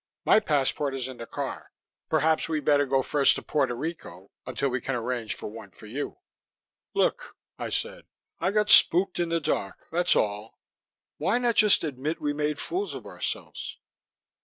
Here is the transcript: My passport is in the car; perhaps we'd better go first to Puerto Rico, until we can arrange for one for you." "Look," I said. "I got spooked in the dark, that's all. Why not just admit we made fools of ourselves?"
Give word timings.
My 0.25 0.39
passport 0.39 0.95
is 0.95 1.07
in 1.07 1.17
the 1.17 1.27
car; 1.27 1.71
perhaps 2.09 2.49
we'd 2.49 2.65
better 2.65 2.87
go 2.87 3.03
first 3.03 3.35
to 3.35 3.43
Puerto 3.43 3.75
Rico, 3.75 4.31
until 4.47 4.67
we 4.69 4.81
can 4.81 4.95
arrange 4.95 5.35
for 5.35 5.45
one 5.45 5.69
for 5.69 5.85
you." 5.85 6.17
"Look," 6.95 7.37
I 7.59 7.69
said. 7.69 8.05
"I 8.39 8.49
got 8.49 8.71
spooked 8.71 9.19
in 9.19 9.29
the 9.29 9.39
dark, 9.39 9.85
that's 9.91 10.15
all. 10.15 10.57
Why 11.19 11.37
not 11.37 11.53
just 11.53 11.83
admit 11.83 12.19
we 12.19 12.33
made 12.33 12.57
fools 12.57 12.95
of 12.95 13.05
ourselves?" 13.05 13.77